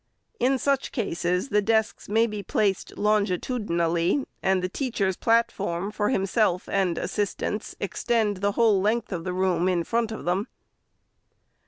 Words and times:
In 0.39 0.57
such 0.57 0.91
cases, 0.91 1.49
the 1.49 1.61
desks 1.61 2.09
may 2.09 2.25
be 2.25 2.41
placed 2.41 2.97
longitudinally, 2.97 4.25
and 4.41 4.63
the 4.63 4.67
teacher's 4.67 5.15
platform 5.15 5.91
for 5.91 6.09
him 6.09 6.25
self 6.25 6.67
and 6.67 6.97
assistants 6.97 7.75
extend 7.79 8.37
the 8.37 8.53
whole 8.53 8.81
length 8.81 9.11
of 9.11 9.25
the 9.25 9.31
room, 9.33 9.69
in 9.69 9.83
front 9.83 10.11
of 10.11 10.25
them. 10.25 10.47